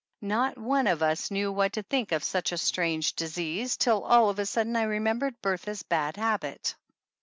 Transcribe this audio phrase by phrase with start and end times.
[0.23, 4.31] Not one of us knew what to think of such a strange disease till all
[4.31, 6.75] of a sudden I re membered Bertha's bad habit